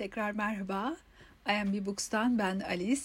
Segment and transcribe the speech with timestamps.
[0.00, 0.96] Tekrar merhaba.
[1.48, 3.02] I am B Books'tan ben Alice.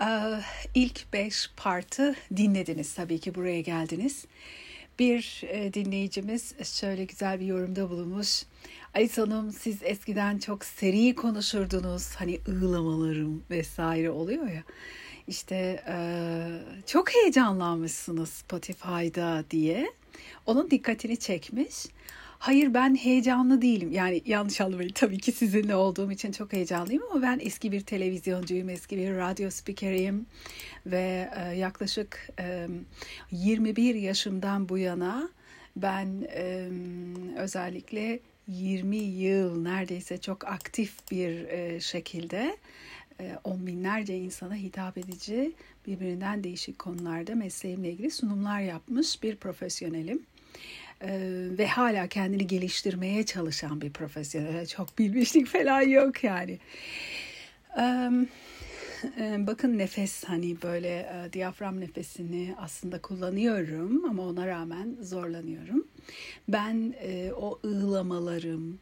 [0.00, 0.40] Ee,
[0.74, 4.24] ilk beş partı dinlediniz tabii ki buraya geldiniz.
[4.98, 8.42] Bir e, dinleyicimiz şöyle güzel bir yorumda bulunmuş.
[8.94, 12.14] Alice Hanım siz eskiden çok seri konuşurdunuz.
[12.16, 14.62] Hani ığlamalarım vesaire oluyor ya.
[15.26, 15.96] İşte e,
[16.86, 19.92] çok heyecanlanmışsınız Spotify'da diye.
[20.46, 21.86] Onun dikkatini çekmiş.
[22.40, 23.92] Hayır ben heyecanlı değilim.
[23.92, 24.92] Yani yanlış anlamayın.
[24.94, 29.50] Tabii ki sizinle olduğum için çok heyecanlıyım ama ben eski bir televizyoncuyum, eski bir radyo
[29.50, 30.26] spikeriyim.
[30.86, 32.68] Ve e, yaklaşık e,
[33.30, 35.30] 21 yaşımdan bu yana
[35.76, 36.68] ben e,
[37.36, 42.56] özellikle 20 yıl neredeyse çok aktif bir e, şekilde
[43.20, 45.52] e, on binlerce insana hitap edici
[45.86, 50.22] birbirinden değişik konularda mesleğimle ilgili sunumlar yapmış bir profesyonelim
[51.58, 54.66] ve hala kendini geliştirmeye çalışan bir profesyonel.
[54.66, 56.58] Çok bilmişlik falan yok yani.
[59.46, 65.86] bakın nefes hani böyle diyafram nefesini aslında kullanıyorum ama ona rağmen zorlanıyorum.
[66.48, 66.94] Ben
[67.36, 68.78] o ığlamalarım,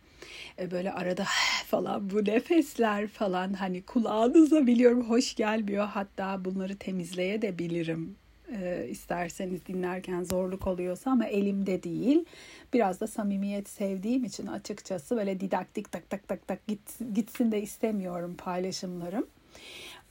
[0.70, 1.24] böyle arada
[1.66, 5.86] falan bu nefesler falan hani kulağınıza biliyorum hoş gelmiyor.
[5.86, 8.16] Hatta bunları temizleye de bilirim
[8.52, 12.24] e, isterseniz dinlerken zorluk oluyorsa ama elimde değil.
[12.72, 17.62] Biraz da samimiyet sevdiğim için açıkçası böyle didaktik tak tak tak tak gitsin, gitsin de
[17.62, 19.26] istemiyorum paylaşımlarım.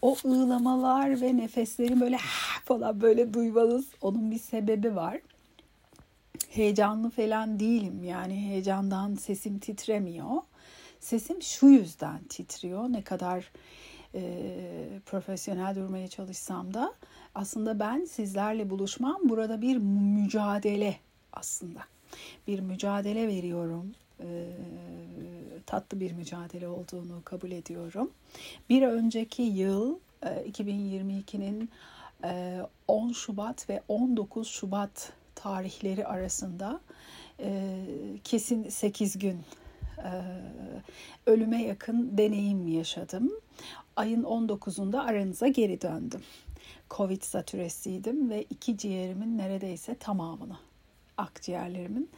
[0.01, 2.17] O ığlamalar ve nefesleri böyle
[2.65, 5.19] falan böyle duymanız onun bir sebebi var.
[6.49, 10.41] Heyecanlı falan değilim yani heyecandan sesim titremiyor.
[10.99, 13.51] Sesim şu yüzden titriyor ne kadar
[14.15, 14.21] e,
[15.05, 16.93] profesyonel durmaya çalışsam da
[17.37, 20.95] aslında ben sizlerle buluşmam burada bir mücadele
[21.33, 21.79] aslında.
[22.47, 23.91] Bir mücadele veriyorum.
[24.19, 24.25] E,
[25.65, 28.11] tatlı bir mücadele olduğunu kabul ediyorum.
[28.69, 31.69] Bir önceki yıl e, 2022'nin
[32.23, 36.79] e, 10 Şubat ve 19 Şubat tarihleri arasında
[37.39, 37.79] e,
[38.23, 39.39] kesin 8 gün
[39.97, 40.11] e,
[41.25, 43.31] ölüme yakın deneyim yaşadım.
[43.95, 46.21] Ayın 19'unda aranıza geri döndüm.
[46.89, 50.57] Covid satüresiydim ve iki ciğerimin neredeyse tamamını,
[51.17, 52.09] akciğerlerimin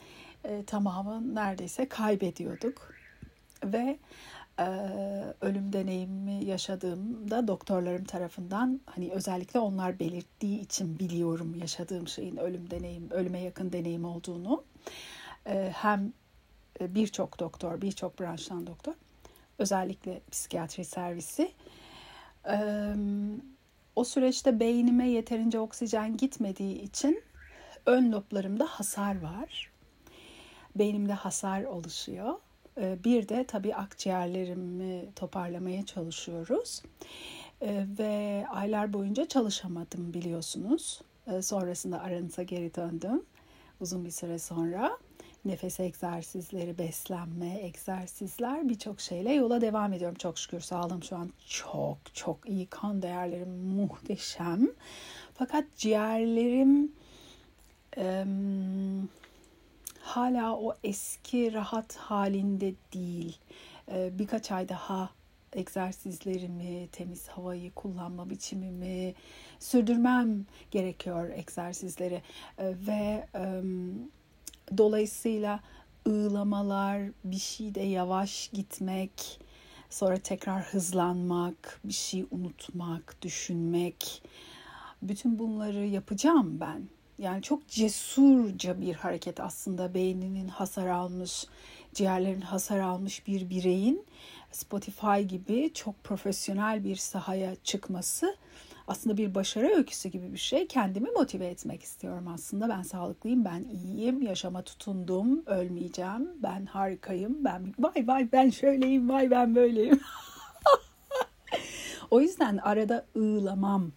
[0.44, 2.94] e, tamamını neredeyse kaybediyorduk.
[3.64, 4.00] Ve
[4.60, 4.66] e,
[5.42, 13.10] ölüm deneyimi yaşadığımda doktorlarım tarafından hani özellikle onlar belirttiği için biliyorum yaşadığım şeyin ölüm deneyim,
[13.12, 14.64] ölüme yakın deneyim olduğunu.
[15.46, 16.14] E, hem
[16.82, 18.94] birçok doktor, birçok branştan doktor,
[19.58, 21.52] özellikle psikiyatri servisi
[22.50, 22.58] e,
[24.00, 27.24] o süreçte beynime yeterince oksijen gitmediği için
[27.86, 29.72] ön loblarımda hasar var.
[30.76, 32.34] Beynimde hasar oluşuyor.
[32.78, 36.84] Ee, bir de tabii akciğerlerimi toparlamaya çalışıyoruz.
[37.62, 41.02] Ee, ve aylar boyunca çalışamadım biliyorsunuz.
[41.28, 43.24] Ee, sonrasında aranıza geri döndüm
[43.82, 44.98] uzun bir süre sonra
[45.46, 50.18] nefes egzersizleri, beslenme, egzersizler birçok şeyle yola devam ediyorum.
[50.18, 52.66] Çok şükür sağlığım şu an çok çok iyi.
[52.66, 54.68] Kan değerlerim muhteşem.
[55.34, 56.92] Fakat ciğerlerim
[57.98, 58.26] e,
[60.00, 63.38] hala o eski rahat halinde değil.
[63.92, 65.10] E, birkaç ay daha
[65.54, 69.14] egzersizlerimi, temiz havayı kullanma biçimimi
[69.60, 72.22] sürdürmem gerekiyor egzersizleri
[72.58, 73.28] e, ve
[74.78, 75.60] Dolayısıyla
[76.08, 79.40] ığlamalar, bir şeyde yavaş gitmek,
[79.90, 84.24] sonra tekrar hızlanmak, bir şey unutmak, düşünmek.
[85.02, 86.82] Bütün bunları yapacağım ben.
[87.18, 91.46] Yani çok cesurca bir hareket aslında beyninin hasar almış,
[91.94, 94.06] ciğerlerin hasar almış bir bireyin
[94.52, 98.36] Spotify gibi çok profesyonel bir sahaya çıkması
[98.90, 100.68] aslında bir başarı öyküsü gibi bir şey.
[100.68, 102.70] Kendimi motive etmek istiyorum aslında.
[102.70, 109.32] Ben sağlıklıyım, ben iyiyim, yaşama tutundum, ölmeyeceğim, ben harikayım, ben vay vay ben şöyleyim, vay
[109.32, 110.00] ben böyleyim.
[112.12, 113.92] o yüzden arada ığlamam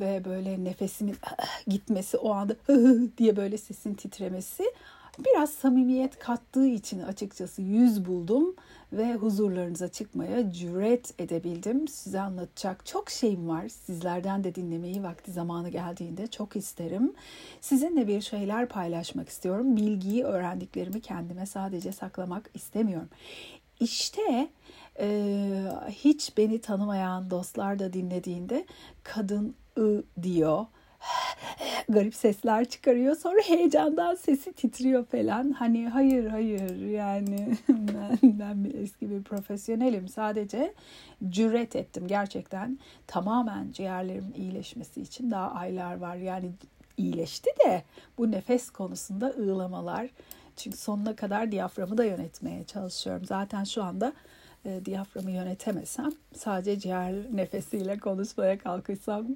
[0.00, 1.16] ve böyle nefesimin
[1.66, 2.56] gitmesi o anda
[3.18, 4.64] diye böyle sesin titremesi
[5.24, 8.54] biraz samimiyet kattığı için açıkçası yüz buldum
[8.92, 11.88] ve huzurlarınıza çıkmaya cüret edebildim.
[11.88, 13.68] Size anlatacak çok şeyim var.
[13.68, 17.12] Sizlerden de dinlemeyi vakti zamanı geldiğinde çok isterim.
[17.60, 19.76] Sizinle bir şeyler paylaşmak istiyorum.
[19.76, 23.08] Bilgiyi, öğrendiklerimi kendime sadece saklamak istemiyorum.
[23.80, 24.48] İşte
[25.00, 28.66] e, hiç beni tanımayan dostlar da dinlediğinde
[29.02, 30.66] kadın ı diyor
[31.88, 33.16] garip sesler çıkarıyor.
[33.16, 35.50] Sonra heyecandan sesi titriyor falan.
[35.50, 40.08] Hani hayır hayır yani ben, ben bir eski bir profesyonelim.
[40.08, 40.74] Sadece
[41.28, 42.78] cüret ettim gerçekten.
[43.06, 46.16] Tamamen ciğerlerimin iyileşmesi için daha aylar var.
[46.16, 46.50] Yani
[46.96, 47.82] iyileşti de
[48.18, 50.08] bu nefes konusunda ığlamalar.
[50.56, 53.24] Çünkü sonuna kadar diyaframı da yönetmeye çalışıyorum.
[53.24, 54.12] Zaten şu anda
[54.64, 59.26] e, diyaframı yönetemesem sadece ciğer nefesiyle konuşmaya kalkışsam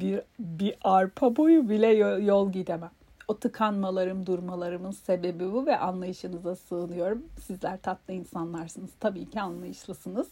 [0.00, 2.90] bir, bir arpa boyu bile yol, yol gidemem.
[3.28, 7.26] O tıkanmalarım, durmalarımın sebebi bu ve anlayışınıza sığınıyorum.
[7.46, 8.90] Sizler tatlı insanlarsınız.
[9.00, 10.26] Tabii ki anlayışlısınız.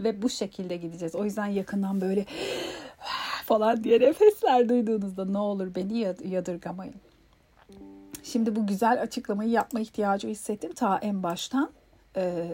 [0.00, 1.14] Ve bu şekilde gideceğiz.
[1.14, 2.26] O yüzden yakından böyle
[3.44, 6.94] falan diye nefesler duyduğunuzda ne olur beni yadırgamayın.
[8.22, 11.70] Şimdi bu güzel açıklamayı yapma ihtiyacı hissettim ta en baştan.
[12.16, 12.48] Ee,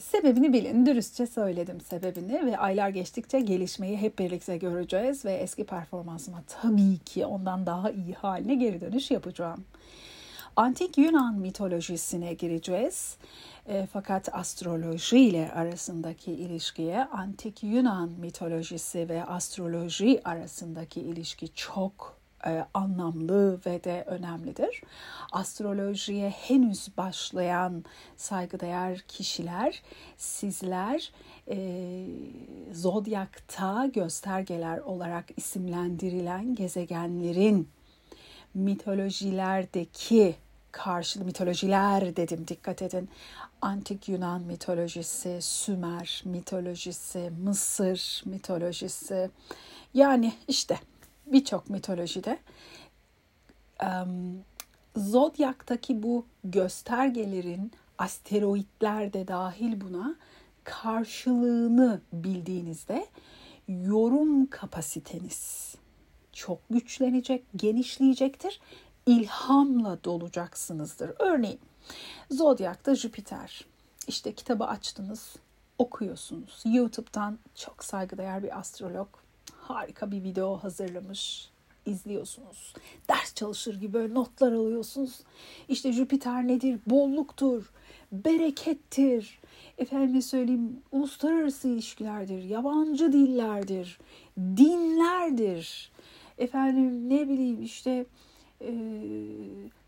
[0.00, 0.86] sebebini bilin.
[0.86, 7.26] Dürüstçe söyledim sebebini ve aylar geçtikçe gelişmeyi hep birlikte göreceğiz ve eski performansıma tabii ki
[7.26, 9.64] ondan daha iyi haline geri dönüş yapacağım.
[10.56, 13.16] Antik Yunan mitolojisine gireceğiz.
[13.68, 22.15] E, fakat astroloji ile arasındaki ilişkiye antik Yunan mitolojisi ve astroloji arasındaki ilişki çok
[22.74, 24.82] anlamlı ve de önemlidir.
[25.32, 27.84] Astrolojiye henüz başlayan
[28.16, 29.82] saygıdeğer kişiler,
[30.16, 31.12] sizler
[31.48, 32.06] e,
[32.72, 37.68] zodyakta göstergeler olarak isimlendirilen gezegenlerin
[38.54, 40.36] mitolojilerdeki
[40.72, 43.08] karşılığı mitolojiler dedim dikkat edin.
[43.62, 49.30] Antik Yunan mitolojisi, Sümer mitolojisi, Mısır mitolojisi
[49.94, 50.78] yani işte
[51.26, 52.38] birçok mitolojide
[53.82, 54.44] um,
[54.96, 60.16] Zodyak'taki bu göstergelerin asteroidler de dahil buna
[60.64, 63.06] karşılığını bildiğinizde
[63.68, 65.74] yorum kapasiteniz
[66.32, 68.60] çok güçlenecek, genişleyecektir.
[69.06, 71.12] İlhamla dolacaksınızdır.
[71.18, 71.60] Örneğin
[72.30, 73.64] Zodyak'ta Jüpiter.
[74.08, 75.36] İşte kitabı açtınız,
[75.78, 76.62] okuyorsunuz.
[76.64, 79.08] YouTube'dan çok saygıdeğer bir astrolog
[79.70, 81.50] harika bir video hazırlamış.
[81.86, 82.74] izliyorsunuz.
[83.08, 85.20] Ders çalışır gibi böyle notlar alıyorsunuz.
[85.68, 86.80] İşte Jüpiter nedir?
[86.86, 87.70] Bolluktur,
[88.12, 89.38] berekettir.
[89.78, 93.98] Efendime söyleyeyim uluslararası ilişkilerdir, yabancı dillerdir,
[94.38, 95.90] dinlerdir.
[96.38, 98.06] Efendim ne bileyim işte
[98.60, 98.72] e,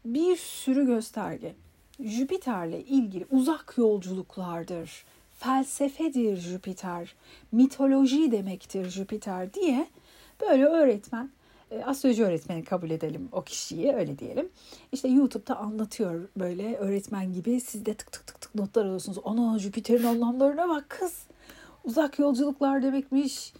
[0.04, 1.54] bir sürü gösterge.
[2.00, 5.04] Jüpiter'le ilgili uzak yolculuklardır
[5.38, 7.14] felsefedir Jüpiter,
[7.52, 9.86] mitoloji demektir Jüpiter diye
[10.40, 11.30] böyle öğretmen,
[11.70, 14.48] e, astroloji öğretmeni kabul edelim o kişiyi öyle diyelim.
[14.92, 19.18] İşte YouTube'da anlatıyor böyle öğretmen gibi siz de tık tık tık tık notlar alıyorsunuz.
[19.24, 21.22] Ana Jüpiter'in anlamlarına bak kız.
[21.84, 23.52] Uzak yolculuklar demekmiş.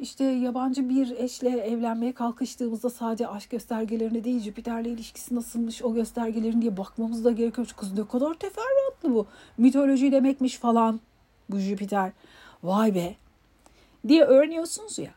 [0.00, 6.62] İşte yabancı bir eşle evlenmeye kalkıştığımızda sadece aşk göstergelerine değil Jüpiter'le ilişkisi nasılmış o göstergelerin
[6.62, 7.74] diye bakmamız da gerekiyor.
[7.76, 9.26] Kız ne kadar teferruatlı bu.
[9.58, 11.00] Mitoloji demekmiş falan
[11.52, 12.12] bu Jüpiter.
[12.62, 13.16] Vay be
[14.08, 15.14] diye öğreniyorsunuz ya.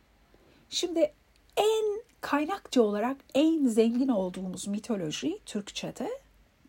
[0.69, 1.13] Şimdi
[1.57, 6.09] en kaynakça olarak en zengin olduğumuz mitoloji Türkçe'de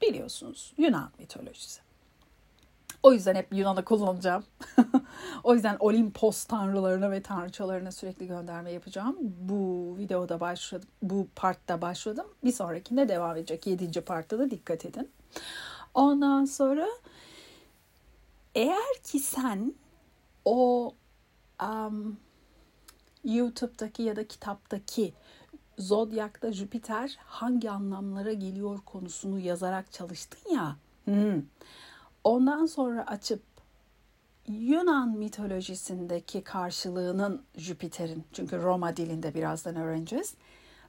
[0.03, 1.81] biliyorsunuz Yunan mitolojisi.
[3.05, 4.45] O yüzden hep Yunan'ı kullanacağım.
[5.45, 9.17] o yüzden Olimpos tanrılarına ve tanrıçalarına sürekli gönderme yapacağım.
[9.21, 10.89] Bu videoda başladım.
[11.03, 12.27] Bu partta başladım.
[12.45, 13.67] Bir sonrakinde devam edecek.
[13.67, 15.11] Yedinci partta da dikkat edin.
[15.95, 16.87] Ondan sonra
[18.55, 19.75] eğer ki sen
[20.45, 20.93] o
[21.63, 22.17] um,
[23.25, 25.15] YouTube'daki ya da kitaptaki
[25.79, 30.77] Zodyak'ta Jüpiter hangi anlamlara geliyor konusunu yazarak çalıştın ya.
[31.05, 31.43] Hmm.
[32.25, 33.43] Ondan sonra açıp
[34.49, 40.35] Yunan mitolojisindeki karşılığının Jüpiter'in çünkü Roma dilinde birazdan öğreneceğiz.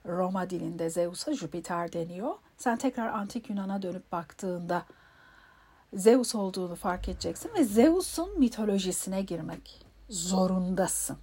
[0.06, 2.34] Roma dilinde Zeus'a Jüpiter deniyor.
[2.56, 4.84] Sen tekrar antik Yunan'a dönüp baktığında
[5.94, 11.16] Zeus olduğunu fark edeceksin ve Zeus'un mitolojisine girmek zorundasın.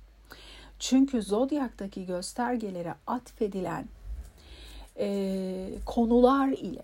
[0.80, 3.88] Çünkü zodyaktaki göstergelere atfedilen
[4.98, 6.84] e, konular ile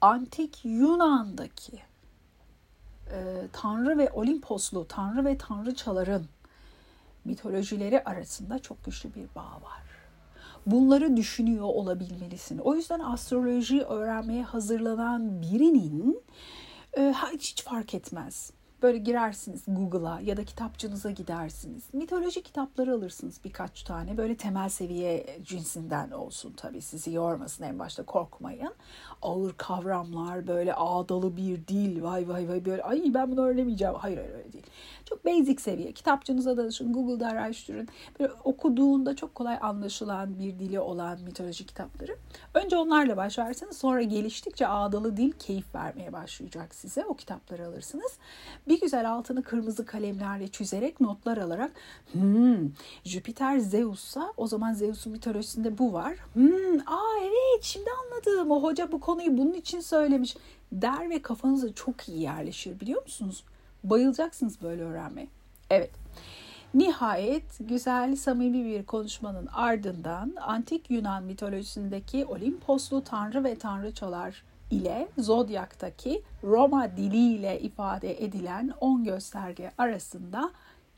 [0.00, 1.80] antik Yunan'daki
[3.12, 6.24] e, tanrı ve Olimposlu tanrı ve tanrıçaların
[7.24, 9.82] mitolojileri arasında çok güçlü bir bağ var.
[10.66, 12.58] Bunları düşünüyor olabilmelisin.
[12.58, 16.22] O yüzden astroloji öğrenmeye hazırlanan birinin
[16.98, 18.52] e, hiç fark etmez.
[18.82, 21.84] Böyle girersiniz Google'a ya da kitapçınıza gidersiniz.
[21.92, 24.16] Mitoloji kitapları alırsınız birkaç tane.
[24.16, 28.74] Böyle temel seviye cinsinden olsun tabii sizi yormasın en başta korkmayın.
[29.22, 33.94] Ağır kavramlar böyle ağdalı bir dil vay vay vay böyle ay ben bunu öğrenemeyeceğim.
[33.94, 34.66] Hayır öyle değil.
[35.04, 35.92] Çok basic seviye.
[35.92, 37.88] Kitapçınıza danışın, Google'da araştırın.
[38.20, 42.16] Böyle okuduğunda çok kolay anlaşılan bir dili olan mitoloji kitapları.
[42.54, 43.76] Önce onlarla başlarsınız.
[43.76, 47.04] Sonra geliştikçe ağdalı dil keyif vermeye başlayacak size.
[47.04, 48.12] O kitapları alırsınız.
[48.68, 51.72] Bir güzel altını kırmızı kalemlerle çizerek notlar alarak
[52.12, 52.70] hmm,
[53.04, 56.16] Jüpiter Zeus'sa o zaman Zeus'un mitolojisinde bu var.
[56.32, 58.50] Hmm, aa evet şimdi anladım.
[58.50, 60.36] O hoca bu konuyu bunun için söylemiş
[60.72, 63.44] der ve kafanıza çok iyi yerleşir biliyor musunuz?
[63.84, 65.28] Bayılacaksınız böyle öğrenmeye.
[65.70, 65.90] Evet.
[66.74, 76.22] Nihayet güzel, samimi bir konuşmanın ardından antik Yunan mitolojisindeki Olimposlu tanrı ve tanrıçalar ile Zodyak'taki
[76.44, 80.50] Roma diliyle ifade edilen 10 gösterge arasında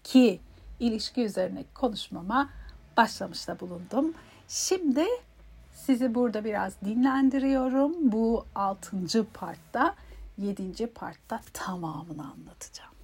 [0.04, 0.40] ki
[0.80, 2.50] ilişki üzerine konuşmama
[2.96, 4.14] başlamışta bulundum.
[4.49, 5.04] Şimdi
[5.75, 8.12] sizi burada biraz dinlendiriyorum.
[8.12, 8.96] Bu 6.
[9.34, 9.94] partta,
[10.38, 10.87] 7.
[10.94, 13.00] partta tamamını anlatacağım.